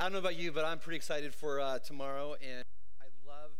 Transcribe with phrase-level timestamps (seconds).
[0.00, 2.64] I don't know about you, but I'm pretty excited for uh, tomorrow, and
[3.02, 3.50] I love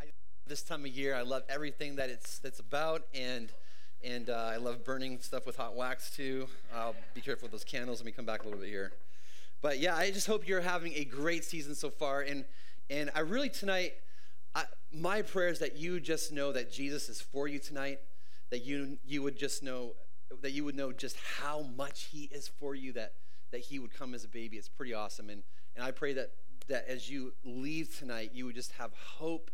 [0.00, 0.04] I,
[0.46, 1.16] this time of year.
[1.16, 3.52] I love everything that it's that's about, and
[4.04, 6.46] and uh, I love burning stuff with hot wax too.
[6.72, 7.98] I'll be careful with those candles.
[7.98, 8.92] Let me come back a little bit here.
[9.62, 12.44] But yeah, I just hope you're having a great season so far, and
[12.88, 13.94] and I really tonight,
[14.54, 17.98] I, my prayer is that you just know that Jesus is for you tonight,
[18.50, 19.94] that you you would just know
[20.40, 22.92] that you would know just how much He is for you.
[22.92, 23.14] That
[23.50, 24.56] that He would come as a baby.
[24.56, 25.42] It's pretty awesome, and
[25.76, 26.32] and I pray that,
[26.68, 29.50] that as you leave tonight, you would just have hope.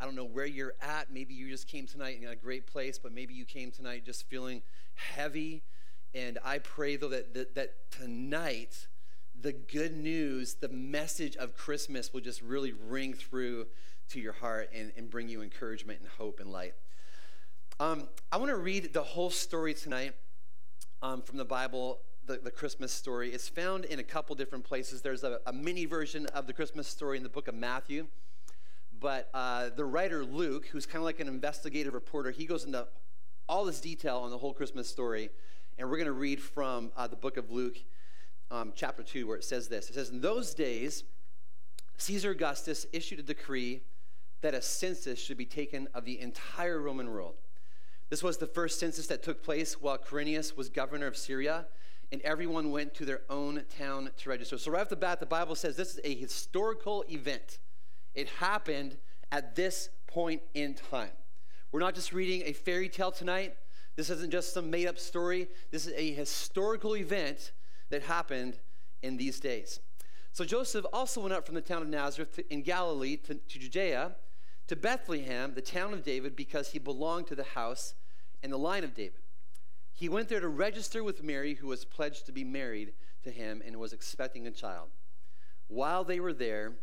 [0.00, 1.12] I don't know where you're at.
[1.12, 4.28] Maybe you just came tonight in a great place, but maybe you came tonight just
[4.28, 4.62] feeling
[4.94, 5.62] heavy.
[6.14, 8.86] And I pray, though, that, that, that tonight,
[9.40, 13.66] the good news, the message of Christmas will just really ring through
[14.10, 16.74] to your heart and, and bring you encouragement and hope and light.
[17.78, 20.14] Um, I want to read the whole story tonight
[21.02, 23.30] um, from the Bible the, the Christmas story.
[23.30, 25.02] It's found in a couple different places.
[25.02, 28.06] There's a, a mini version of the Christmas story in the book of Matthew.
[28.98, 32.86] But uh, the writer Luke, who's kind of like an investigative reporter, he goes into
[33.48, 35.30] all this detail on the whole Christmas story.
[35.78, 37.76] And we're going to read from uh, the book of Luke,
[38.50, 41.04] um, chapter 2, where it says this It says, In those days,
[41.98, 43.82] Caesar Augustus issued a decree
[44.40, 47.36] that a census should be taken of the entire Roman world.
[48.08, 51.66] This was the first census that took place while Quirinius was governor of Syria
[52.12, 54.58] and everyone went to their own town to register.
[54.58, 57.58] So, right off the bat, the Bible says this is a historical event.
[58.14, 58.96] It happened
[59.32, 61.10] at this point in time.
[61.72, 63.56] We're not just reading a fairy tale tonight.
[63.96, 65.48] This isn't just some made up story.
[65.70, 67.52] This is a historical event
[67.90, 68.58] that happened
[69.02, 69.80] in these days.
[70.32, 74.12] So, Joseph also went up from the town of Nazareth in Galilee to, to Judea
[74.68, 77.94] to Bethlehem, the town of David, because he belonged to the house
[78.42, 79.20] and the line of David.
[79.96, 82.92] He went there to register with Mary, who was pledged to be married
[83.24, 84.90] to him and was expecting a child.
[85.68, 86.74] While they were there,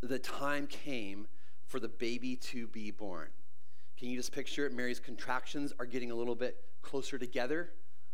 [0.00, 1.28] the time came
[1.66, 3.28] for the baby to be born.
[3.98, 4.72] Can you just picture it?
[4.72, 7.70] Mary's contractions are getting a little bit closer together,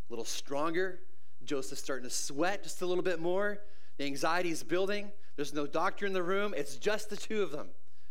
[0.09, 0.99] a little stronger.
[1.45, 3.61] Joseph's starting to sweat just a little bit more.
[3.99, 5.13] The anxiety is building.
[5.37, 6.55] There's no doctor in the room.
[6.57, 7.69] It's just the two of them.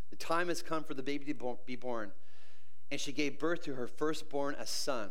[0.10, 2.14] The time has come for the baby to be born.
[2.92, 5.10] And she gave birth to her firstborn, a son.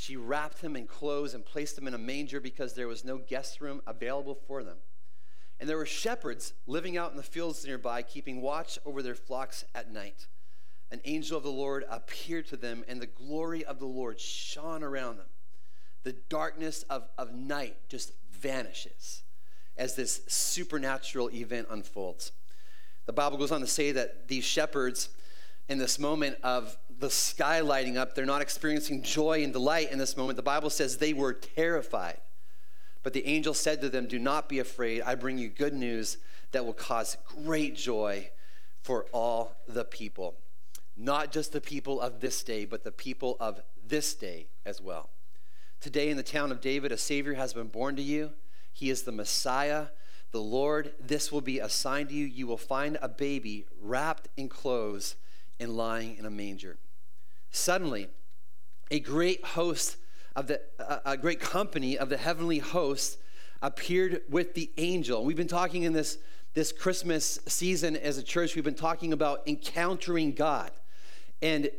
[0.00, 3.18] She wrapped him in clothes and placed him in a manger because there was no
[3.18, 4.78] guest room available for them.
[5.60, 9.62] And there were shepherds living out in the fields nearby, keeping watch over their flocks
[9.74, 10.26] at night.
[10.90, 14.82] An angel of the Lord appeared to them, and the glory of the Lord shone
[14.82, 15.26] around them.
[16.04, 19.22] The darkness of, of night just vanishes
[19.76, 22.32] as this supernatural event unfolds.
[23.04, 25.10] The Bible goes on to say that these shepherds,
[25.68, 28.14] in this moment of the sky lighting up.
[28.14, 30.36] They're not experiencing joy and delight in this moment.
[30.36, 32.18] The Bible says they were terrified.
[33.02, 35.02] But the angel said to them, Do not be afraid.
[35.02, 36.18] I bring you good news
[36.52, 38.30] that will cause great joy
[38.82, 40.34] for all the people.
[40.96, 45.08] Not just the people of this day, but the people of this day as well.
[45.80, 48.32] Today in the town of David, a Savior has been born to you.
[48.70, 49.86] He is the Messiah,
[50.30, 50.92] the Lord.
[51.00, 52.26] This will be a sign to you.
[52.26, 55.16] You will find a baby wrapped in clothes
[55.58, 56.78] and lying in a manger.
[57.50, 58.08] Suddenly,
[58.90, 59.96] a great host
[60.36, 60.60] of the,
[61.04, 63.18] a great company of the heavenly hosts
[63.62, 65.24] appeared with the angel.
[65.24, 66.18] We've been talking in this,
[66.54, 70.70] this Christmas season as a church, we've been talking about encountering God.
[71.42, 71.70] And,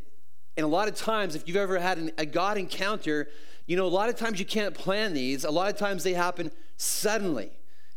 [0.58, 3.30] and a lot of times, if you've ever had an, a God encounter,
[3.66, 5.46] you know, a lot of times you can't plan these.
[5.46, 7.52] A lot of times they happen suddenly.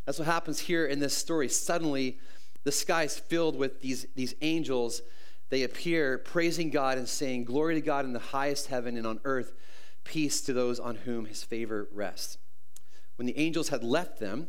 [0.04, 1.48] That's what happens here in this story.
[1.48, 2.18] Suddenly,
[2.62, 5.02] the sky is filled with these, these angels
[5.50, 9.20] they appear praising God and saying, Glory to God in the highest heaven and on
[9.24, 9.52] earth,
[10.02, 12.38] peace to those on whom his favor rests.
[13.16, 14.48] When the angels had left them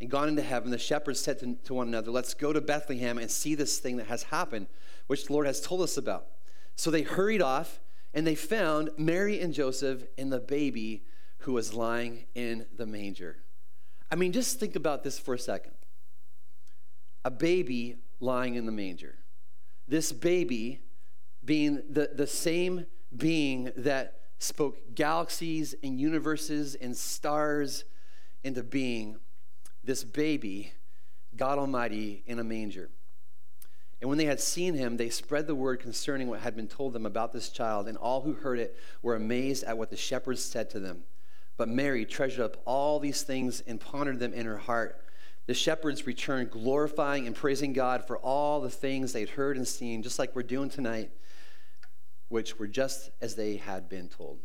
[0.00, 3.18] and gone into heaven, the shepherds said to, to one another, Let's go to Bethlehem
[3.18, 4.68] and see this thing that has happened,
[5.06, 6.26] which the Lord has told us about.
[6.76, 7.80] So they hurried off
[8.14, 11.04] and they found Mary and Joseph and the baby
[11.38, 13.38] who was lying in the manger.
[14.10, 15.72] I mean, just think about this for a second.
[17.24, 19.16] A baby lying in the manger
[19.88, 20.80] this baby
[21.44, 22.86] being the, the same
[23.16, 27.84] being that spoke galaxies and universes and stars
[28.44, 29.18] into being,
[29.82, 30.72] this baby,
[31.36, 32.90] God Almighty, in a manger.
[34.00, 36.92] And when they had seen him, they spread the word concerning what had been told
[36.92, 40.42] them about this child, and all who heard it were amazed at what the shepherds
[40.42, 41.02] said to them.
[41.56, 45.02] But Mary treasured up all these things and pondered them in her heart.
[45.48, 50.04] The shepherds returned, glorifying and praising God for all the things they'd heard and seen,
[50.04, 51.10] just like we're doing tonight,
[52.28, 54.38] which were just as they had been told.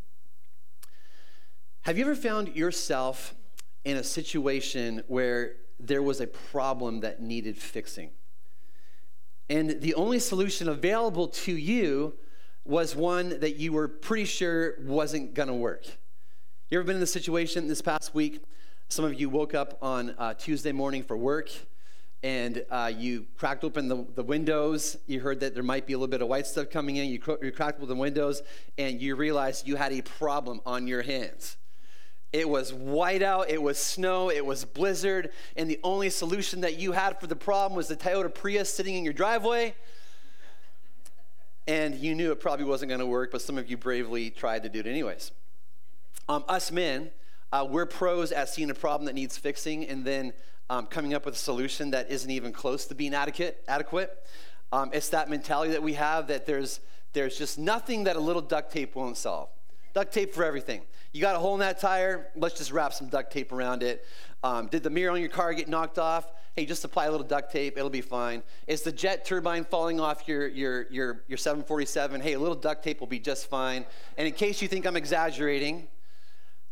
[1.84, 3.36] Have you ever found yourself
[3.86, 8.12] in a situation where there was a problem that needed fixing.
[9.50, 12.14] And the only solution available to you
[12.66, 15.86] was one that you were pretty sure wasn't going to work.
[16.70, 18.42] You ever been in a situation this past week?
[18.94, 21.50] Some of you woke up on uh, Tuesday morning for work
[22.22, 24.98] and uh, you cracked open the, the windows.
[25.08, 27.10] You heard that there might be a little bit of white stuff coming in.
[27.10, 28.44] You, cr- you cracked open the windows
[28.78, 31.58] and you realized you had a problem on your hands.
[32.32, 36.78] It was white out, it was snow, it was blizzard, and the only solution that
[36.78, 39.74] you had for the problem was the Toyota Prius sitting in your driveway.
[41.66, 44.62] And you knew it probably wasn't going to work, but some of you bravely tried
[44.62, 45.32] to do it anyways.
[46.30, 47.10] Um, us men,
[47.54, 50.34] uh, we're pros at seeing a problem that needs fixing and then
[50.72, 53.64] um, coming up with a solution that isn't even close to being adequate.
[53.68, 54.26] adequate.
[54.72, 56.80] Um, it's that mentality that we have that there's,
[57.14, 59.50] there's just nothing that a little duct tape won't solve.
[59.94, 60.82] Duct tape for everything.
[61.12, 64.04] You got a hole in that tire, let's just wrap some duct tape around it.
[64.44, 66.26] Um, did the mirror on your car get knocked off?
[66.56, 68.42] Hey, just apply a little duct tape, it'll be fine.
[68.66, 72.20] Is the jet turbine falling off your, your, your, your 747?
[72.20, 73.86] Hey, a little duct tape will be just fine.
[74.18, 75.88] And in case you think I'm exaggerating,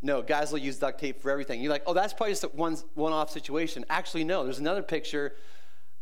[0.02, 1.62] no, guys will use duct tape for everything.
[1.62, 3.86] You're like, oh, that's probably just a one, one-off situation.
[3.90, 5.36] Actually, no, there's another picture.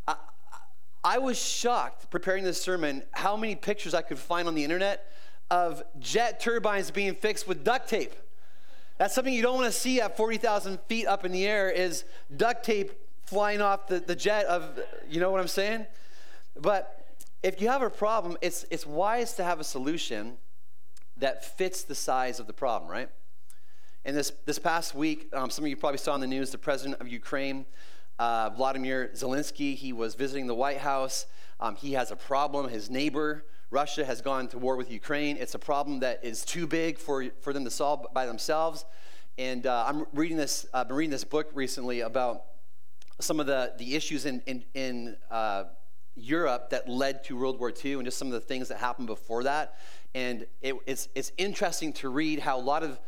[0.08, 0.16] I,
[1.04, 5.12] I was shocked preparing this sermon how many pictures I could find on the internet
[5.52, 8.14] of jet turbines being fixed with duct tape.
[8.98, 12.06] That's something you don't want to see at 40,000 feet up in the air is
[12.36, 12.92] duct tape
[13.24, 14.80] flying off the, the jet of,
[15.10, 15.86] you know what I'm saying?
[16.60, 17.06] But
[17.44, 20.38] if you have a problem, it's, it's wise to have a solution
[21.18, 23.10] that fits the size of the problem, right?
[24.06, 26.58] And this, this past week, um, some of you probably saw in the news, the
[26.58, 27.66] president of Ukraine,
[28.18, 31.26] uh, Vladimir Zelensky, he was visiting the White House.
[31.60, 32.70] Um, he has a problem.
[32.70, 35.36] His neighbor, Russia, has gone to war with Ukraine.
[35.38, 38.86] It's a problem that is too big for, for them to solve by themselves.
[39.38, 42.44] And uh, I'm reading this, I've been reading this book recently about
[43.20, 45.66] some of the, the issues in, in, in uh,
[46.16, 49.08] Europe that led to World War II and just some of the things that happened
[49.08, 49.78] before that.
[50.16, 53.00] And it, it's, it's interesting to read how a lot of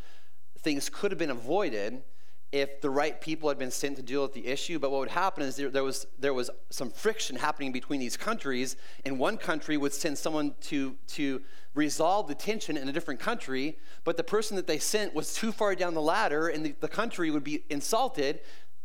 [0.62, 2.04] things could have been avoided
[2.52, 4.78] if the right people had been sent to deal with the issue.
[4.78, 8.18] But what would happen is there, there, was, there was some friction happening between these
[8.18, 8.76] countries,
[9.06, 11.42] and one country would send someone to, to
[11.74, 15.52] resolve the tension in a different country, but the person that they sent was too
[15.54, 18.42] far down the ladder, and the, the country would be insulted.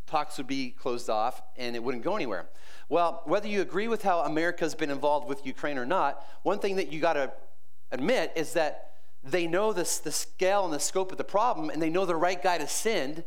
[0.07, 2.49] Talks would be closed off, and it wouldn't go anywhere.
[2.89, 6.77] Well, whether you agree with how America's been involved with Ukraine or not, one thing
[6.77, 7.33] that you got to
[7.91, 8.93] admit is that
[9.27, 12.17] they know this, the scale and the scope of the problem, and they know the
[12.17, 13.25] right guy to send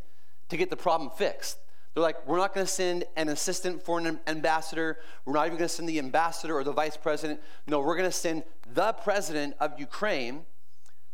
[0.47, 1.59] to get the problem fixed.
[1.93, 4.99] They're like, we're not going to send an assistant foreign ambassador.
[5.25, 7.41] We're not even going to send the ambassador or the vice president.
[7.67, 8.43] No, we're going to send
[8.73, 10.43] the president of Ukraine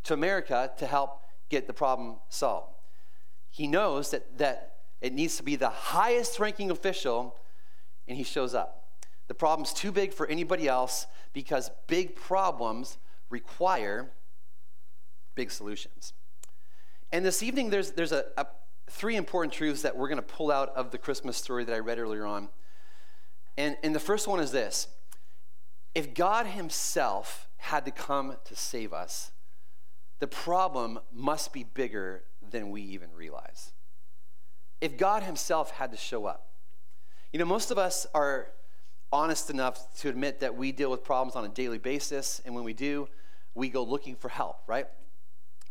[0.03, 2.75] to America to help get the problem solved.
[3.49, 7.35] He knows that, that it needs to be the highest ranking official,
[8.07, 8.89] and he shows up.
[9.27, 12.97] The problem's too big for anybody else because big problems
[13.29, 14.11] require
[15.35, 16.13] big solutions.
[17.11, 18.47] And this evening, there's, there's a, a
[18.89, 21.79] three important truths that we're going to pull out of the Christmas story that I
[21.79, 22.49] read earlier on.
[23.57, 24.87] And, and the first one is this
[25.93, 29.31] if God Himself had to come to save us,
[30.19, 33.71] the problem must be bigger than we even realize.
[34.81, 36.49] If God Himself had to show up,
[37.31, 38.49] you know, most of us are
[39.11, 42.63] honest enough to admit that we deal with problems on a daily basis, and when
[42.63, 43.07] we do,
[43.53, 44.87] we go looking for help, right?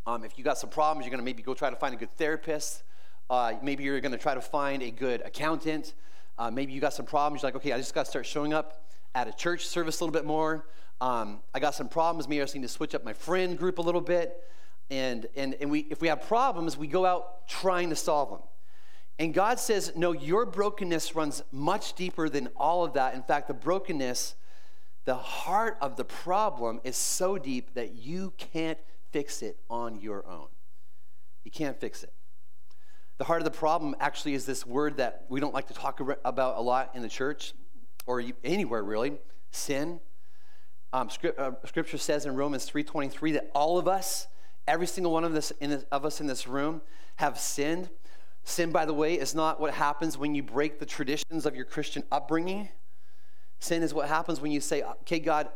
[0.07, 1.97] Um, if you got some problems, you're going to maybe go try to find a
[1.97, 2.83] good therapist.
[3.27, 5.95] Uh, maybe you're going to try to find a good accountant.
[6.37, 7.41] Uh, maybe you got some problems.
[7.41, 8.85] You're like, okay, I just got to start showing up
[9.15, 10.67] at a church service a little bit more.
[11.01, 12.27] Um, I got some problems.
[12.27, 14.43] Maybe I just need to switch up my friend group a little bit.
[14.91, 18.41] And, and, and we, if we have problems, we go out trying to solve them.
[19.17, 23.15] And God says, no, your brokenness runs much deeper than all of that.
[23.15, 24.35] In fact, the brokenness,
[25.05, 28.77] the heart of the problem is so deep that you can't
[29.15, 30.47] fix it on your own.
[31.45, 32.11] You can't fix it.
[33.17, 36.01] The heart of the problem actually is this word that we don't like to talk
[36.25, 37.53] about a lot in the church
[38.05, 39.13] or anywhere really
[39.51, 40.01] sin.
[40.91, 44.27] Um, script, uh, scripture says in Romans 3:23 that all of us,
[44.67, 46.81] every single one of, this, this, of us in this room,
[47.15, 47.89] have sinned.
[48.43, 51.63] Sin, by the way, is not what happens when you break the traditions of your
[51.63, 52.67] Christian upbringing.
[53.59, 55.47] Sin is what happens when you say, okay, God,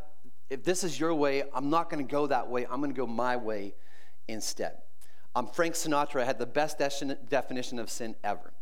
[0.50, 2.66] if this is your way, I'm not going to go that way.
[2.68, 3.74] I'm going to go my way
[4.28, 4.74] instead.
[5.36, 6.78] Um, Frank Sinatra had the best
[7.28, 8.52] definition of sin ever.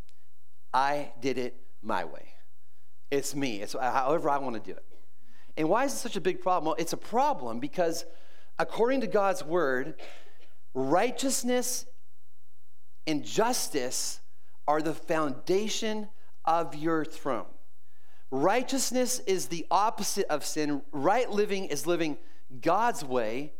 [0.73, 2.35] I did it my way.
[3.11, 3.62] It's me.
[3.62, 4.85] It's however I want to do it.
[5.57, 6.66] And why is it such a big problem?
[6.66, 8.04] Well, it's a problem because
[8.59, 9.95] according to God's word,
[10.75, 11.87] righteousness
[13.07, 14.21] and justice
[14.66, 16.09] are the foundation
[16.45, 17.47] of your throne.
[18.30, 20.82] Righteousness is the opposite of sin.
[20.92, 22.18] Right living is living
[22.61, 23.52] God's way.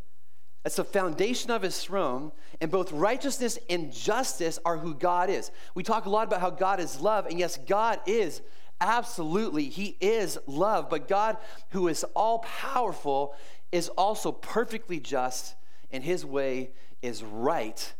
[0.65, 5.51] It's the foundation of his throne, and both righteousness and justice are who God is.
[5.73, 8.41] We talk a lot about how God is love, and yes, God is
[8.81, 11.37] absolutely, he is love, but God,
[11.69, 13.35] who is all powerful,
[13.71, 15.55] is also perfectly just,
[15.91, 16.71] and his way
[17.01, 17.93] is right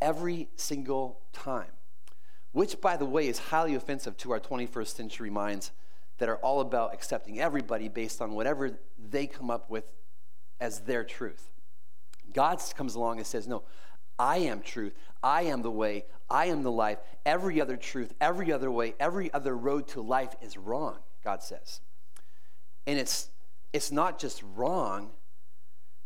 [0.00, 1.70] every single time.
[2.50, 5.70] Which, by the way, is highly offensive to our 21st century minds
[6.22, 8.78] that are all about accepting everybody based on whatever
[9.10, 9.90] they come up with
[10.60, 11.50] as their truth.
[12.32, 13.64] God comes along and says, No,
[14.20, 14.94] I am truth.
[15.20, 16.04] I am the way.
[16.30, 16.98] I am the life.
[17.26, 21.80] Every other truth, every other way, every other road to life is wrong, God says.
[22.86, 23.28] And it's,
[23.72, 25.10] it's not just wrong.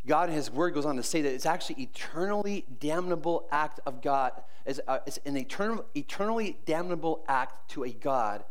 [0.07, 4.01] God in His Word goes on to say that it's actually eternally damnable act of
[4.01, 4.33] God.
[4.65, 8.45] It's, uh, it's an eternal, eternally damnable act to a God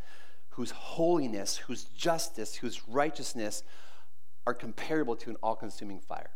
[0.55, 3.61] whose holiness, whose justice, whose righteousness
[4.47, 6.29] are comparable to an all consuming fire.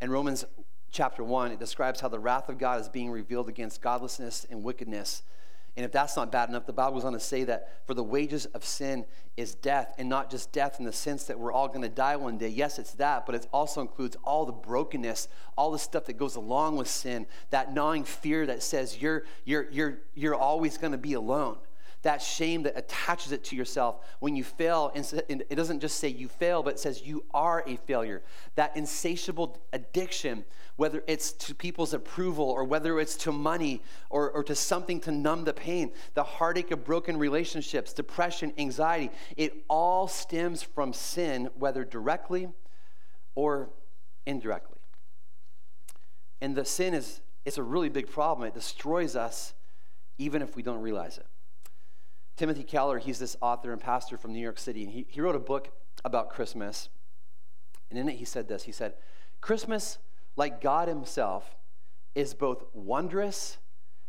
[0.00, 0.44] In Romans
[0.90, 4.64] chapter 1, it describes how the wrath of God is being revealed against godlessness and
[4.64, 5.22] wickedness.
[5.76, 8.02] And if that's not bad enough, the Bible goes on to say that for the
[8.02, 9.04] wages of sin
[9.36, 12.16] is death, and not just death in the sense that we're all going to die
[12.16, 12.48] one day.
[12.48, 16.34] Yes, it's that, but it also includes all the brokenness, all the stuff that goes
[16.34, 20.98] along with sin, that gnawing fear that says you're, you're, you're, you're always going to
[20.98, 21.58] be alone
[22.06, 24.92] that shame that attaches it to yourself when you fail.
[24.94, 28.22] And it doesn't just say you fail, but it says you are a failure.
[28.54, 30.44] That insatiable addiction,
[30.76, 35.10] whether it's to people's approval or whether it's to money or, or to something to
[35.10, 41.50] numb the pain, the heartache of broken relationships, depression, anxiety, it all stems from sin,
[41.58, 42.48] whether directly
[43.34, 43.70] or
[44.26, 44.78] indirectly.
[46.40, 48.46] And the sin is it's a really big problem.
[48.46, 49.54] It destroys us
[50.18, 51.26] even if we don't realize it.
[52.36, 55.34] Timothy Keller, he's this author and pastor from New York City, and he, he wrote
[55.34, 55.72] a book
[56.04, 56.90] about Christmas.
[57.88, 58.94] And in it, he said this He said,
[59.40, 59.98] Christmas,
[60.36, 61.56] like God Himself,
[62.14, 63.58] is both wondrous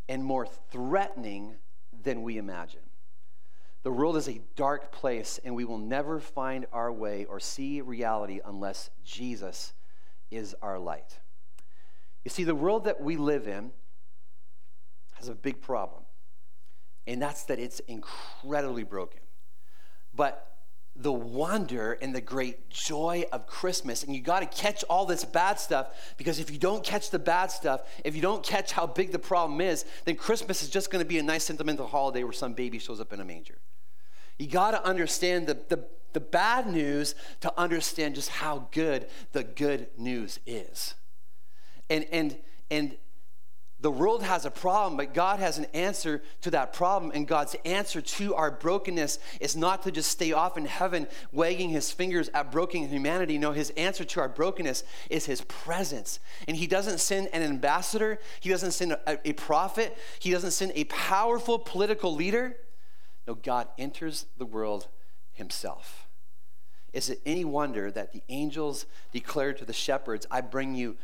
[0.09, 1.55] and more threatening
[2.03, 2.81] than we imagine.
[3.83, 7.79] The world is a dark place, and we will never find our way or see
[7.79, 9.73] reality unless Jesus
[10.31, 11.19] is our light.
[12.25, 13.71] You see, the world that we live in
[15.13, 16.03] has a big problem
[17.07, 19.21] and that's that it's incredibly broken.
[20.13, 20.47] But
[20.99, 24.03] the wonder and the great joy of Christmas.
[24.03, 27.19] And you got to catch all this bad stuff because if you don't catch the
[27.19, 30.89] bad stuff, if you don't catch how big the problem is, then Christmas is just
[30.89, 33.59] going to be a nice sentimental holiday where some baby shows up in a manger.
[34.39, 35.83] You got to understand the, the,
[36.13, 40.95] the bad news to understand just how good the good news is.
[41.89, 42.37] And, and,
[42.71, 42.97] and
[43.79, 47.11] the world has a problem, but God has an answer to that problem.
[47.13, 51.69] And God's answer to our brokenness is not to just stay off in heaven wagging
[51.69, 53.37] his fingers at broken humanity.
[53.37, 56.19] No, his answer to our brokenness is his presence.
[56.47, 60.71] And he doesn't send an ambassador, he doesn't send a, a prophet, he doesn't send
[60.73, 62.57] a powerful political leader.
[63.27, 64.87] No, God enters the world
[65.33, 66.07] himself.
[66.93, 70.95] Is it any wonder that the angels declared to the shepherds, I bring you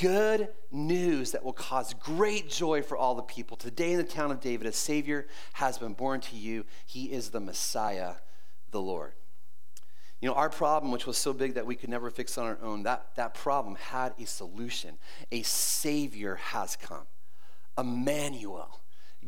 [0.00, 3.56] good news that will cause great joy for all the people.
[3.56, 6.64] Today in the town of David, a Savior has been born to you.
[6.86, 8.14] He is the Messiah,
[8.70, 9.12] the Lord.
[10.20, 12.58] You know, our problem, which was so big that we could never fix on our
[12.62, 14.98] own, that, that problem had a solution.
[15.32, 17.06] A Savior has come.
[17.76, 18.80] Emmanuel.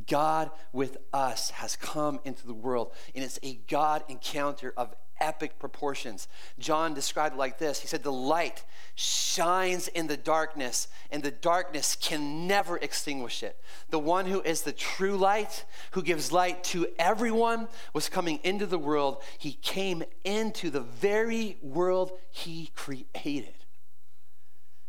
[0.07, 5.59] God with us has come into the world, and it's a God encounter of epic
[5.59, 6.29] proportions.
[6.59, 11.31] John described it like this He said, The light shines in the darkness, and the
[11.31, 13.57] darkness can never extinguish it.
[13.91, 18.67] The one who is the true light, who gives light to everyone, was coming into
[18.67, 19.23] the world.
[19.39, 23.55] He came into the very world he created.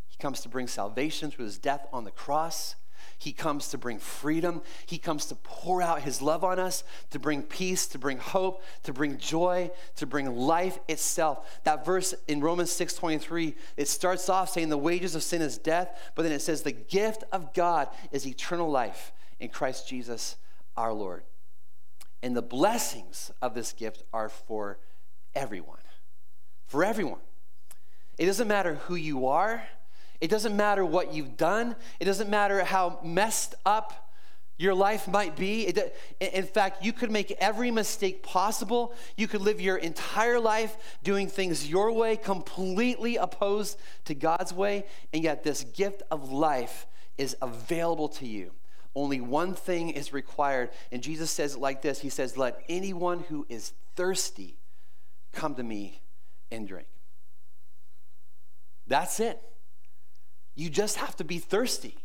[0.08, 2.76] He comes to bring salvation through his death on the cross.
[3.18, 4.62] He comes to bring freedom.
[4.86, 8.64] He comes to pour out his love on us, to bring peace, to bring hope,
[8.84, 11.60] to bring joy, to bring life itself.
[11.64, 15.98] That verse in Romans 6:23, it starts off saying the wages of sin is death,
[16.16, 20.36] but then it says the gift of God is eternal life in Christ Jesus
[20.76, 21.24] our Lord.
[22.22, 24.80] And the blessings of this gift are for
[25.34, 25.78] everyone.
[26.68, 27.20] For everyone.
[28.18, 29.64] It doesn't matter who you are.
[30.22, 34.06] It doesn't matter what you've done, it doesn't matter how messed up
[34.58, 35.74] your life might be.
[36.22, 38.94] In fact, you could make every mistake possible.
[39.18, 44.86] You could live your entire life doing things your way, completely opposed to God's way,
[45.12, 48.52] and yet this gift of life is available to you.
[48.96, 50.70] Only one thing is required.
[50.90, 54.58] And Jesus says it like this He says, Let anyone who is thirsty
[55.34, 56.02] come to me
[56.50, 56.88] and drink.
[58.88, 59.42] That's it.
[60.56, 61.96] You just have to be thirsty.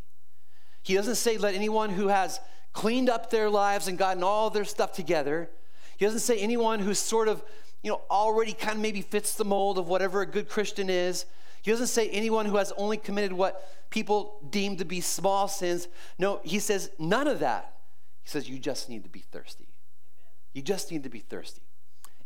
[0.82, 2.40] He doesn't say, Let anyone who has
[2.72, 5.50] cleaned up their lives and gotten all their stuff together.
[5.96, 7.42] He doesn't say anyone who's sort of,
[7.82, 11.26] you know, already kind of maybe fits the mold of whatever a good Christian is.
[11.62, 15.88] He doesn't say anyone who has only committed what people deem to be small sins.
[16.18, 17.74] No, he says none of that.
[18.22, 19.64] He says you just need to be thirsty.
[19.64, 20.50] Amen.
[20.54, 21.62] You just need to be thirsty.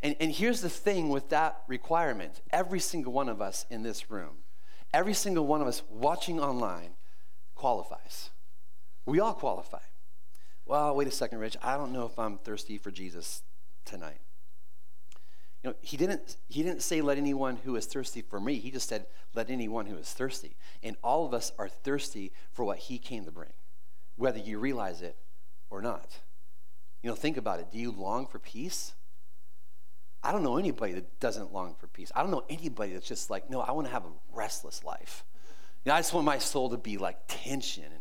[0.02, 4.11] And, and here's the thing with that requirement every single one of us in this
[4.11, 4.37] room,
[4.94, 6.92] every single one of us watching online
[7.56, 8.30] qualifies.
[9.04, 9.80] We all qualify.
[10.64, 11.56] Well, wait a second, Rich.
[11.62, 13.42] I don't know if I'm thirsty for Jesus
[13.84, 14.20] tonight.
[15.62, 18.54] You know, he didn't, he didn't say, let anyone who is thirsty for me.
[18.54, 20.56] He just said, let anyone who is thirsty.
[20.82, 23.52] And all of us are thirsty for what he came to bring,
[24.16, 25.16] whether you realize it
[25.70, 26.20] or not.
[27.02, 27.72] You know, think about it.
[27.72, 28.94] Do you long for peace?
[30.25, 32.11] I don't know anybody that doesn't long for peace.
[32.14, 35.23] I don't know anybody that's just like, no, I want to have a restless life.
[35.85, 38.00] You know, I just want my soul to be like tension and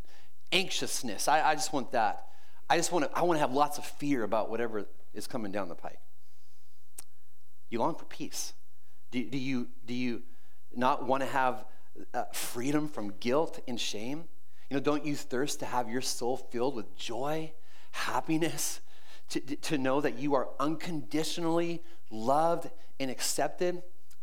[0.53, 1.27] anxiousness.
[1.27, 2.27] I, I just want that.
[2.69, 5.51] I just want to, I want to have lots of fear about whatever is coming
[5.51, 5.99] down the pike.
[7.69, 8.53] You long for peace.
[9.11, 10.23] Do, do you, do you
[10.73, 11.65] not want to have
[12.13, 14.23] uh, freedom from guilt and shame?
[14.69, 17.51] You know, don't you thirst to have your soul filled with joy,
[17.91, 18.79] happiness,
[19.29, 23.81] to, to know that you are unconditionally loved and accepted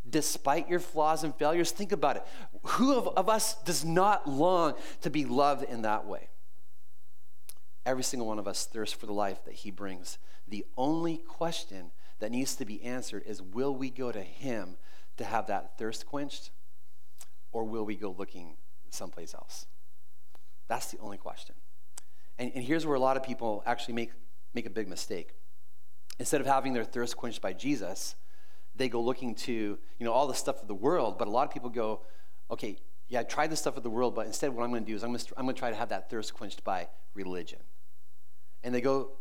[0.08, 1.70] despite your flaws and failures?
[1.70, 2.26] Think about it.
[2.62, 6.28] Who of, of us does not long to be loved in that way?
[7.84, 10.18] Every single one of us thirsts for the life that He brings.
[10.48, 14.76] The only question that needs to be answered is will we go to Him
[15.16, 16.50] to have that thirst quenched,
[17.52, 18.56] or will we go looking
[18.90, 19.66] someplace else?
[20.68, 21.54] That's the only question.
[22.38, 24.12] And, and here's where a lot of people actually make,
[24.54, 25.34] make a big mistake.
[26.20, 28.14] Instead of having their thirst quenched by Jesus,
[28.76, 31.18] they go looking to you know all the stuff of the world.
[31.18, 32.02] But a lot of people go,
[32.50, 32.76] okay,
[33.08, 34.94] yeah, I tried the stuff of the world, but instead what I'm going to do
[34.94, 37.58] is I'm going to, I'm going to try to have that thirst quenched by religion.
[38.62, 39.12] And they go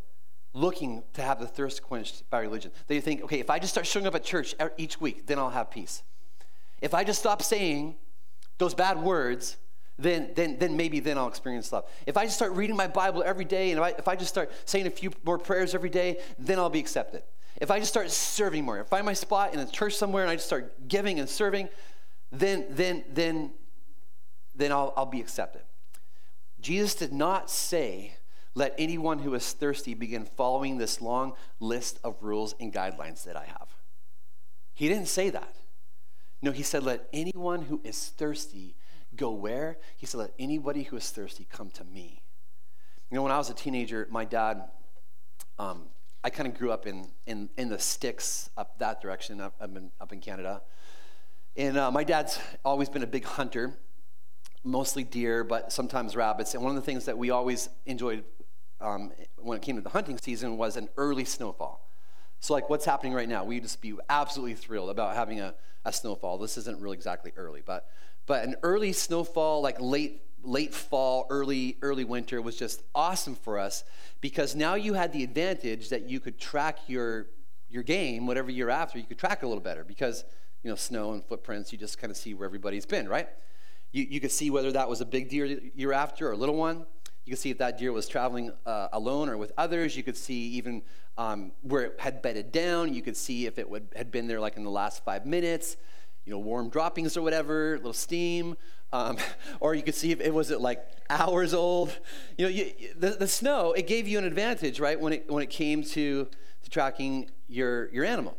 [0.54, 2.72] looking to have the thirst quenched by religion.
[2.88, 5.50] They think, okay, if I just start showing up at church each week, then I'll
[5.52, 6.04] have peace.
[6.82, 7.96] If I just stop saying
[8.58, 9.58] those bad words,
[10.00, 11.86] then, then, then maybe then I'll experience love.
[12.08, 14.30] If I just start reading my Bible every day, and if I, if I just
[14.30, 17.24] start saying a few more prayers every day, then I'll be accepted.
[17.60, 20.24] If I just start serving more, if I find my spot in a church somewhere
[20.24, 21.68] and I just start giving and serving,
[22.32, 23.52] then, then, then,
[24.56, 25.64] then I'll, I'll be accepted.
[26.62, 28.16] Jesus did not say
[28.56, 33.36] let anyone who is thirsty begin following this long list of rules and guidelines that
[33.36, 33.68] I have.
[34.74, 35.56] He didn't say that.
[36.42, 38.76] No, he said, let anyone who is thirsty
[39.20, 39.78] go where?
[39.98, 42.24] He said, let anybody who is thirsty come to me.
[43.12, 44.64] You know, when I was a teenager, my dad,
[45.60, 45.84] um,
[46.24, 49.76] I kind of grew up in, in, in the sticks up that direction, up, up,
[49.76, 50.62] in, up in Canada.
[51.58, 53.78] And uh, my dad's always been a big hunter,
[54.64, 56.54] mostly deer, but sometimes rabbits.
[56.54, 58.24] And one of the things that we always enjoyed
[58.80, 61.86] um, when it came to the hunting season was an early snowfall.
[62.40, 65.92] So, like what's happening right now, we'd just be absolutely thrilled about having a, a
[65.92, 66.38] snowfall.
[66.38, 67.90] This isn't really exactly early, but
[68.30, 73.58] but an early snowfall, like late late fall, early early winter, was just awesome for
[73.58, 73.84] us
[74.22, 77.26] because now you had the advantage that you could track your
[77.72, 80.24] your game, whatever you're after, you could track a little better because
[80.62, 81.72] you know snow and footprints.
[81.72, 83.28] You just kind of see where everybody's been, right?
[83.92, 86.56] You you could see whether that was a big deer you're after or a little
[86.56, 86.86] one.
[87.26, 89.98] You could see if that deer was traveling uh, alone or with others.
[89.98, 90.84] You could see even
[91.18, 92.94] um, where it had bedded down.
[92.94, 95.78] You could see if it would, had been there like in the last five minutes,
[96.30, 98.56] you know, warm droppings or whatever, a little steam.
[98.94, 99.18] Um,
[99.60, 101.98] or you could see if it was it like hours old.
[102.38, 105.42] You know, you, the, the snow, it gave you an advantage, right, when it, when
[105.42, 106.28] it came to,
[106.64, 108.38] to tracking your, your animal.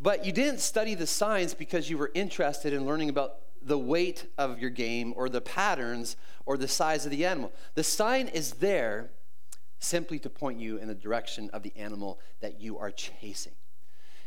[0.00, 4.26] But you didn't study the signs because you were interested in learning about the weight
[4.38, 6.14] of your game or the patterns
[6.46, 7.50] or the size of the animal.
[7.74, 9.10] The sign is there
[9.80, 13.54] simply to point you in the direction of the animal that you are chasing.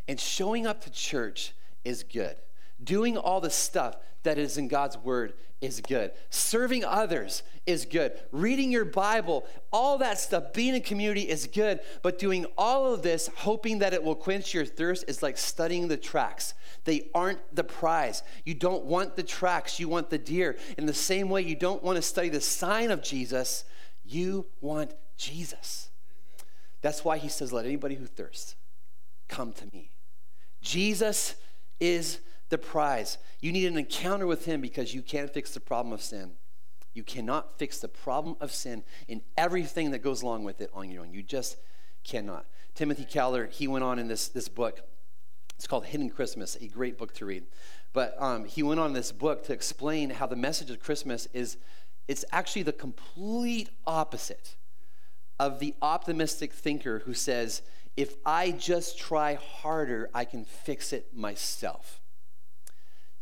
[0.10, 1.54] And showing up to church
[1.86, 2.36] is good.
[2.84, 6.12] Doing all the stuff that is in God's word is good.
[6.30, 8.14] Serving others is good.
[8.32, 11.80] Reading your Bible, all that stuff, being in community is good.
[12.02, 15.88] But doing all of this, hoping that it will quench your thirst, is like studying
[15.88, 16.54] the tracks.
[16.84, 18.24] They aren't the prize.
[18.44, 20.58] You don't want the tracks, you want the deer.
[20.78, 23.64] In the same way, you don't want to study the sign of Jesus,
[24.04, 25.90] you want Jesus.
[26.82, 28.56] That's why he says, Let anybody who thirsts
[29.28, 29.92] come to me.
[30.62, 31.36] Jesus
[31.80, 33.18] is the prize.
[33.42, 36.34] You need an encounter with Him because you can't fix the problem of sin
[36.94, 40.90] You cannot fix the problem of sin and everything that goes along with it on
[40.90, 41.14] your own.
[41.14, 41.58] You just
[42.04, 42.46] cannot.
[42.74, 44.82] Timothy Keller, he went on in this, this book.
[45.56, 47.46] It's called Hidden Christmas, a great book to read.
[47.94, 51.28] But um, he went on in this book to explain how the message of Christmas
[51.34, 51.58] is
[52.08, 54.56] it's actually the complete opposite
[55.40, 57.62] of the optimistic thinker who says,
[57.98, 62.02] if I just try harder, I can fix it myself.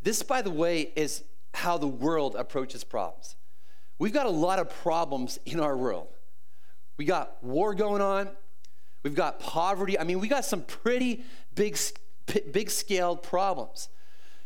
[0.04, 3.36] This, by the way, is how the world approaches problems.
[4.00, 6.08] We've got a lot of problems in our world.
[6.98, 8.30] We got war going on.
[9.02, 9.98] We've got poverty.
[9.98, 11.24] I mean, we got some pretty
[11.56, 11.78] big,
[12.52, 13.89] big scaled problems.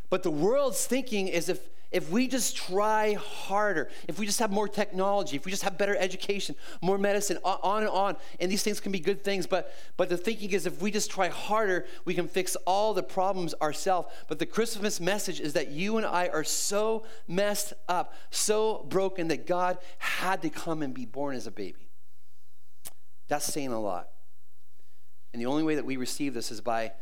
[0.10, 1.60] But the world's thinking is if,
[1.92, 5.78] if we just try harder, if we just have more technology, if we just have
[5.78, 9.74] better education, more medicine, on and on, and these things can be good things, but,
[9.96, 13.54] but the thinking is if we just try harder, we can fix all the problems
[13.62, 14.10] ourselves.
[14.28, 19.30] But the Christmas message is that you and I are so messed up, so broken
[19.30, 21.88] that God had to come and be born as a baby.
[23.30, 24.10] That's saying a lot.
[25.32, 26.94] And the only way that we receive this is by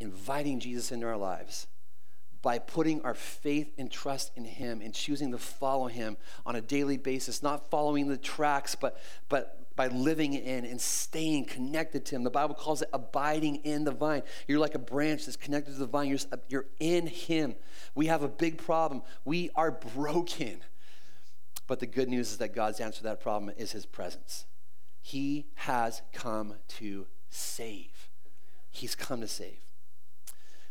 [0.00, 1.66] inviting Jesus into our lives
[2.48, 6.62] by putting our faith and trust in him and choosing to follow him on a
[6.62, 12.16] daily basis not following the tracks but but by living in and staying connected to
[12.16, 12.22] him.
[12.24, 14.22] The bible calls it abiding in the vine.
[14.46, 16.08] You're like a branch that's connected to the vine.
[16.08, 17.54] You're, you're in him.
[17.94, 19.02] We have a big problem.
[19.26, 20.62] We are broken.
[21.66, 24.46] But the good news is that god's answer to that problem is his presence.
[25.02, 28.08] He has come to save.
[28.70, 29.60] He's come to save.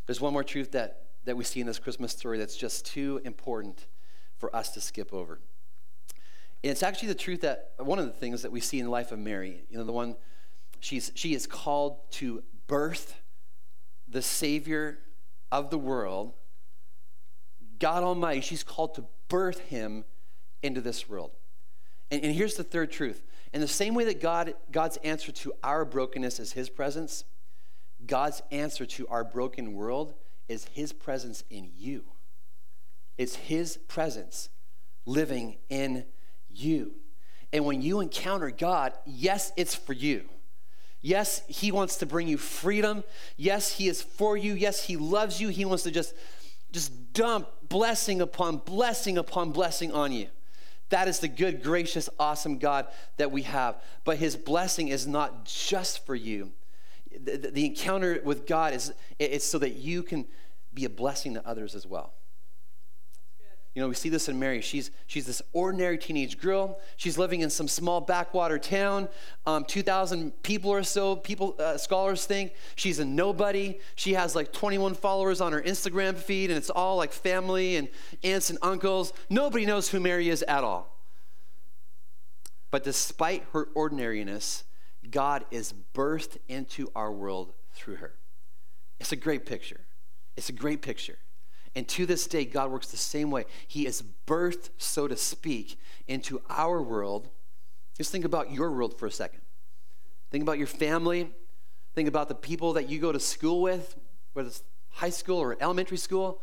[0.08, 3.22] There's one more truth that that we see in this Christmas story that's just too
[3.26, 3.86] important
[4.38, 5.40] for us to skip over.
[6.63, 8.92] And it's actually the truth that one of the things that we see in the
[8.92, 10.16] life of Mary, you know, the one
[10.80, 13.20] she's she is called to birth
[14.08, 15.00] the Savior
[15.52, 16.34] of the world,
[17.78, 20.06] God Almighty, she's called to birth him
[20.63, 21.32] into this world.
[22.10, 23.22] And, and here's the third truth.
[23.54, 27.26] In the same way that God, God's answer to our brokenness is his presence,
[28.06, 30.13] God's answer to our broken world
[30.48, 32.04] is His presence in you.
[33.18, 34.50] It's His presence
[35.06, 36.06] living in
[36.50, 36.94] you.
[37.54, 40.26] And when you encounter God, yes, it's for you.
[41.02, 43.04] Yes, He wants to bring you freedom.
[43.38, 44.54] Yes, He is for you.
[44.54, 45.50] Yes, He loves you.
[45.50, 46.14] He wants to just,
[46.72, 50.28] just dump blessing upon blessing upon blessing on you.
[50.90, 53.82] That is the good, gracious, awesome God that we have.
[54.04, 56.52] But His blessing is not just for you,
[57.24, 60.26] the, the, encounter with God is it's so that you can
[60.74, 62.14] be a blessing to others as well.
[63.78, 64.62] You know, we see this in Mary.
[64.62, 66.80] She's, she's this ordinary teenage girl.
[66.96, 69.08] She's living in some small backwater town.
[69.46, 72.54] Um, 2,000 people or so, people, uh, scholars think.
[72.76, 73.78] She's a nobody.
[73.94, 77.88] She has like 21 followers on her Instagram feed, and it's all like family and
[78.24, 79.14] aunts and uncles.
[79.30, 80.98] Nobody knows who Mary is at all.
[82.72, 84.64] But despite her ordinariness,
[85.12, 88.13] God is birthed into our world through her.
[89.00, 89.82] It's a great picture.
[90.36, 91.17] It's a great picture.
[91.76, 93.46] And to this day, God works the same way.
[93.67, 97.30] He is birthed, so to speak, into our world.
[97.96, 99.41] Just think about your world for a second.
[100.32, 101.30] Think about your family.
[101.93, 103.96] Think about the people that you go to school with,
[104.34, 106.41] whether it's high school or elementary school.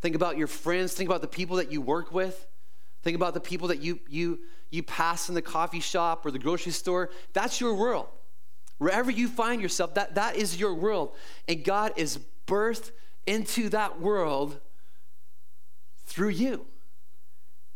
[0.00, 0.94] Think about your friends.
[0.94, 2.46] Think about the people that you work with.
[3.02, 6.38] Think about the people that you, you, you pass in the coffee shop or the
[6.38, 7.10] grocery store.
[7.32, 8.06] That's your world.
[8.78, 11.14] Wherever you find yourself, that, that is your world.
[11.48, 12.90] And God is birthed
[13.26, 14.58] into that world
[16.04, 16.66] through you.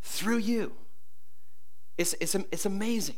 [0.01, 0.73] Through you.
[1.97, 3.15] It's, it's, it's amazing.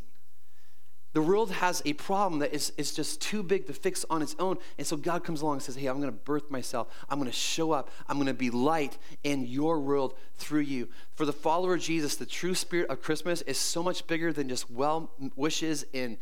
[1.12, 4.36] The world has a problem that is, is just too big to fix on its
[4.38, 4.58] own.
[4.78, 6.88] And so God comes along and says, Hey, I'm going to birth myself.
[7.08, 7.90] I'm going to show up.
[8.08, 10.88] I'm going to be light in your world through you.
[11.16, 14.48] For the follower of Jesus, the true spirit of Christmas is so much bigger than
[14.48, 16.16] just well wishes and,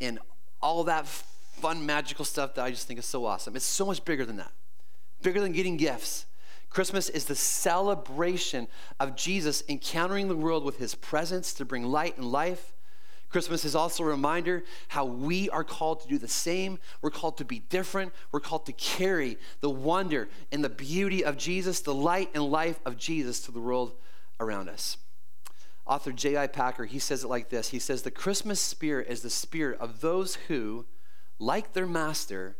[0.00, 0.20] and
[0.62, 3.56] all that fun, magical stuff that I just think is so awesome.
[3.56, 4.52] It's so much bigger than that,
[5.20, 6.26] bigger than getting gifts.
[6.68, 8.68] Christmas is the celebration
[9.00, 12.72] of Jesus encountering the world with his presence to bring light and life
[13.30, 16.78] Christmas is also a reminder how we are called to do the same.
[17.00, 18.12] We're called to be different.
[18.32, 22.80] We're called to carry the wonder and the beauty of Jesus, the light and life
[22.84, 23.92] of Jesus to the world
[24.40, 24.96] around us.
[25.86, 26.48] Author J.I.
[26.48, 30.00] Packer, he says it like this He says, The Christmas spirit is the spirit of
[30.00, 30.86] those who,
[31.38, 32.56] like their master,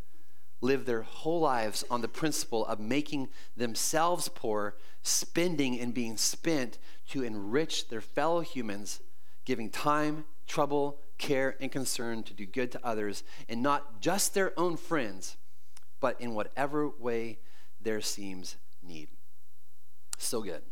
[0.61, 6.79] live their whole lives on the principle of making themselves poor, spending and being spent
[7.09, 9.01] to enrich their fellow humans,
[9.45, 14.59] giving time, trouble, care, and concern to do good to others, and not just their
[14.59, 15.37] own friends,
[16.01, 17.39] but in whatever way
[17.81, 19.09] there seems need.
[20.19, 20.63] So good.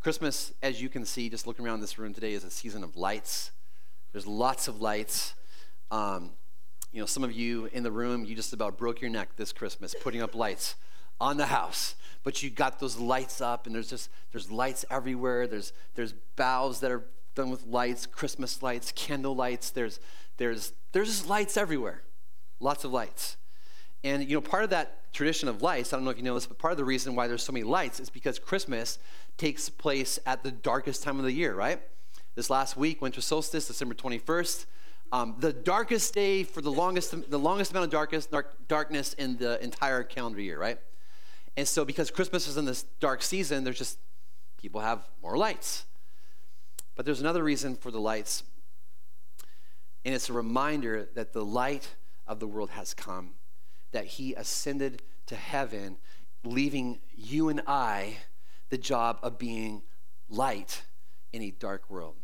[0.00, 2.96] Christmas, as you can see, just looking around this room today, is a season of
[2.96, 3.50] lights.
[4.12, 5.34] There's lots of lights.
[5.90, 6.30] Um,
[6.90, 9.52] you know, some of you in the room, you just about broke your neck this
[9.52, 10.76] Christmas putting up lights
[11.20, 11.94] on the house.
[12.24, 15.46] But you got those lights up, and there's just there's lights everywhere.
[15.46, 17.04] There's there's boughs that are
[17.38, 19.70] done with lights, Christmas lights, candle lights.
[19.70, 20.00] There's
[20.36, 22.02] there's there's just lights everywhere,
[22.60, 23.36] lots of lights.
[24.04, 26.34] And you know, part of that tradition of lights, I don't know if you know
[26.34, 28.98] this, but part of the reason why there's so many lights is because Christmas
[29.36, 31.80] takes place at the darkest time of the year, right?
[32.34, 34.66] This last week, winter solstice, December 21st,
[35.10, 39.38] um, the darkest day for the longest, the longest amount of darkest, dark, darkness in
[39.38, 40.78] the entire calendar year, right?
[41.56, 43.98] And so, because Christmas is in this dark season, there's just
[44.60, 45.84] people have more lights.
[46.98, 48.42] But there's another reason for the lights,
[50.04, 51.94] and it's a reminder that the light
[52.26, 53.34] of the world has come,
[53.92, 55.98] that He ascended to heaven,
[56.42, 58.16] leaving you and I
[58.70, 59.82] the job of being
[60.28, 60.82] light
[61.32, 62.16] in a dark world.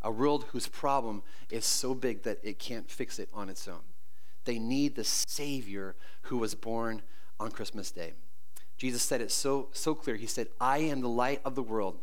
[0.00, 3.82] A world whose problem is so big that it can't fix it on its own.
[4.46, 7.02] They need the Savior who was born
[7.38, 8.14] on Christmas Day.
[8.78, 10.16] Jesus said it so, so clear.
[10.16, 11.98] He said, I am the light of the world.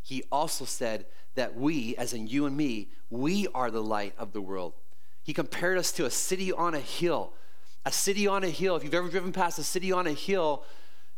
[0.00, 4.32] He also said that we, as in you and me, we are the light of
[4.32, 4.74] the world.
[5.22, 7.32] He compared us to a city on a hill.
[7.84, 8.76] A city on a hill.
[8.76, 10.64] If you've ever driven past a city on a hill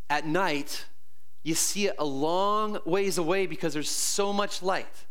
[0.09, 0.87] at night,
[1.43, 5.07] you see it a long ways away because there's so much light.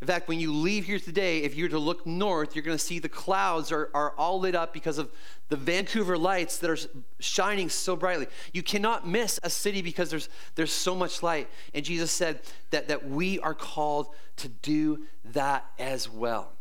[0.00, 2.82] In fact, when you leave here today, if you're to look north, you're going to
[2.82, 5.10] see the clouds are, are all lit up because of
[5.48, 6.78] the Vancouver lights that are
[7.18, 8.28] shining so brightly.
[8.52, 11.48] You cannot miss a city because there's, there's so much light.
[11.74, 16.52] And Jesus said that, that we are called to do that as well.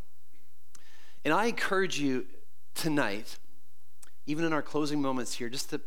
[1.23, 2.25] And I encourage you
[2.73, 3.37] tonight,
[4.25, 5.81] even in our closing moments here, just to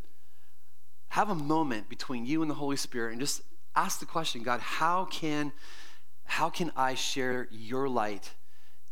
[1.09, 3.43] have a moment between you and the Holy Spirit and just
[3.75, 5.51] ask the question God, how can
[6.31, 8.31] how can I share your light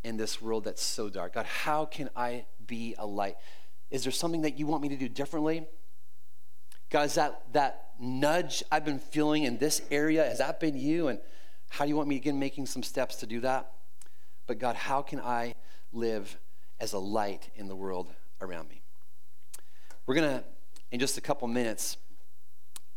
[0.03, 1.35] in this world that's so dark?
[1.35, 3.37] God, how can I be a light?
[3.92, 5.64] Is there something that you want me to do differently?
[6.90, 11.07] God, is that, that nudge I've been feeling in this area, has that been you?
[11.07, 11.20] And
[11.68, 13.70] how do you want me begin making some steps to do that?
[14.48, 15.55] But God, how can I
[15.92, 16.37] live
[16.81, 18.83] as a light in the world around me?
[20.07, 20.44] We're going to,
[20.90, 21.98] in just a couple minutes,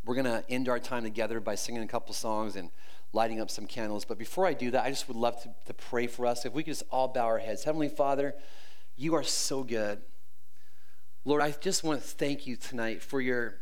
[0.06, 2.72] we're going to end our time together by singing a couple songs and
[3.14, 4.06] lighting up some candles.
[4.06, 6.46] But before I do that, I just would love to, to pray for us.
[6.46, 7.64] If we could just all bow our heads.
[7.64, 8.36] Heavenly Father,
[8.96, 10.02] you are so good.
[11.24, 13.60] Lord, I just want to thank you tonight for your,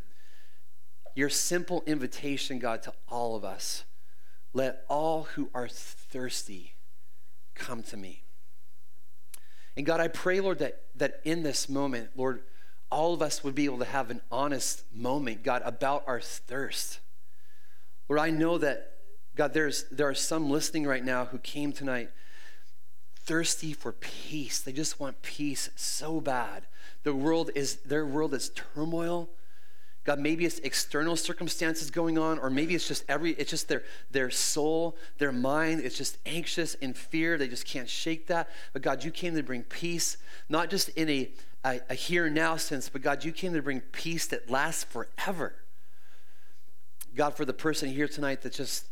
[1.13, 3.83] your simple invitation, God, to all of us.
[4.53, 6.75] Let all who are thirsty
[7.53, 8.23] come to me.
[9.75, 12.41] And God, I pray, Lord, that, that in this moment, Lord,
[12.91, 16.99] all of us would be able to have an honest moment, God, about our thirst.
[18.07, 18.93] Lord, I know that
[19.35, 22.09] God, there's, there are some listening right now who came tonight
[23.15, 24.59] thirsty for peace.
[24.59, 26.65] They just want peace so bad.
[27.03, 29.29] The world is, their world is turmoil.
[30.03, 33.83] God, maybe it's external circumstances going on, or maybe it's just every, it's just their,
[34.09, 37.37] their soul, their mind, it's just anxious and fear.
[37.37, 38.49] They just can't shake that.
[38.73, 40.17] But God, you came to bring peace,
[40.49, 41.29] not just in a,
[41.63, 45.55] a, a here now sense, but God, you came to bring peace that lasts forever.
[47.15, 48.85] God, for the person here tonight that just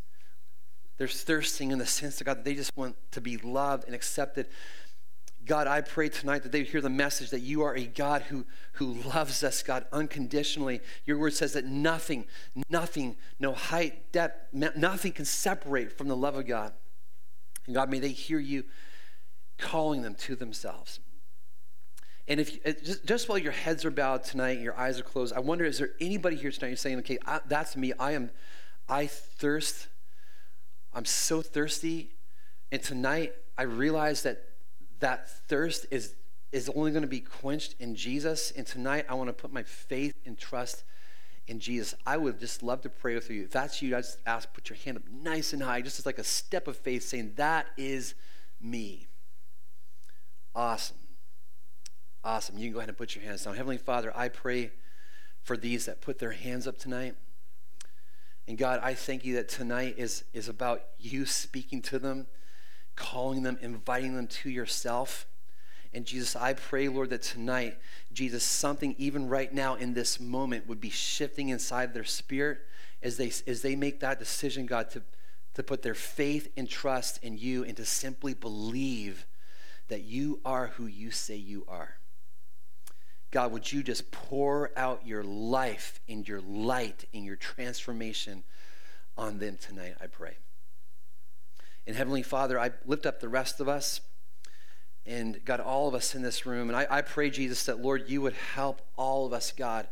[0.98, 4.48] they're thirsting in the sense of God, they just want to be loved and accepted.
[5.46, 8.46] God, I pray tonight that they hear the message that you are a God who,
[8.74, 10.82] who loves us, God, unconditionally.
[11.06, 12.26] Your word says that nothing,
[12.70, 16.74] nothing, no height, depth, nothing can separate from the love of God.
[17.66, 18.66] And God, may they hear you
[19.58, 21.00] calling them to themselves.
[22.28, 25.00] And if you, uh, just, just while your heads are bowed tonight and your eyes
[25.00, 27.94] are closed, I wonder is there anybody here tonight who's saying, okay, I, that's me.
[28.00, 28.32] I am,
[28.90, 29.88] I thirst
[30.98, 32.10] I'm so thirsty.
[32.72, 34.44] And tonight I realize that
[35.00, 36.16] that thirst is,
[36.52, 38.52] is only going to be quenched in Jesus.
[38.52, 40.84] And tonight I want to put my faith and trust
[41.48, 41.94] in Jesus.
[42.08, 43.44] I would just love to pray with you.
[43.44, 46.08] If that's you, I just ask, put your hand up nice and high, just as
[46.08, 48.16] like a step of faith saying, That is
[48.60, 49.06] me.
[50.56, 50.98] Awesome.
[52.28, 52.58] Awesome.
[52.58, 53.56] You can go ahead and put your hands down.
[53.56, 54.72] Heavenly Father, I pray
[55.44, 57.16] for these that put their hands up tonight.
[58.50, 62.28] And God, I thank you that tonight is, is about you speaking to them,
[62.98, 65.26] calling them, inviting them to yourself.
[65.94, 67.78] And Jesus, I pray, Lord, that tonight,
[68.12, 72.58] Jesus, something even right now in this moment would be shifting inside their spirit
[73.02, 75.02] as they, as they make that decision, God, to,
[75.54, 79.26] to put their faith and trust in you and to simply believe
[79.88, 81.97] that you are who you say you are.
[83.32, 88.44] God, would you just pour out your life and your light and your transformation
[89.18, 90.38] on them tonight, I pray.
[91.86, 94.02] And Heavenly Father, I lift up the rest of us
[95.06, 96.70] and God, all of us in this room.
[96.70, 99.88] And I, I pray, Jesus, that Lord, you would help all of us, God.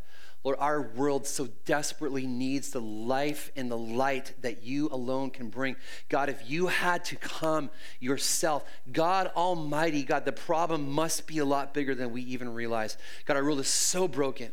[0.46, 5.48] Lord, our world so desperately needs the life and the light that you alone can
[5.48, 5.74] bring.
[6.08, 11.44] God, if you had to come yourself, God Almighty, God, the problem must be a
[11.44, 12.96] lot bigger than we even realize.
[13.24, 14.52] God, our world is so broken.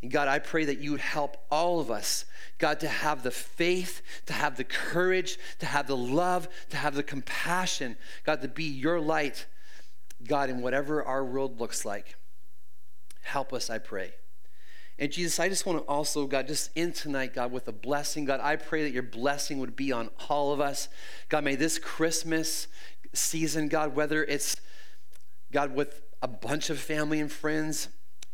[0.00, 2.24] And God, I pray that you would help all of us,
[2.56, 6.94] God, to have the faith, to have the courage, to have the love, to have
[6.94, 9.44] the compassion, God, to be your light,
[10.26, 12.16] God, in whatever our world looks like.
[13.20, 14.14] Help us, I pray.
[14.98, 18.24] And Jesus, I just want to also, God, just in tonight, God, with a blessing,
[18.24, 20.88] God, I pray that your blessing would be on all of us.
[21.28, 22.66] God, may this Christmas
[23.12, 24.56] season, God, whether it's,
[25.52, 27.88] God, with a bunch of family and friends,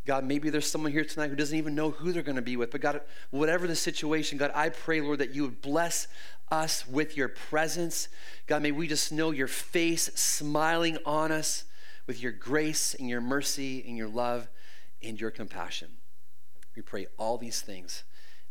[0.04, 2.56] God, maybe there's someone here tonight who doesn't even know who they're going to be
[2.56, 2.70] with.
[2.70, 6.08] But God, whatever the situation, God, I pray, Lord, that you would bless
[6.50, 8.08] us with your presence.
[8.46, 11.64] God, may we just know your face smiling on us
[12.06, 14.48] with your grace and your mercy and your love
[15.02, 15.88] and your compassion.
[16.74, 18.04] We pray all these things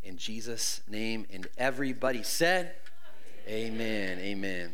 [0.03, 1.25] in Jesus' name.
[1.31, 2.75] And everybody said,
[3.47, 4.19] Amen.
[4.19, 4.71] Amen.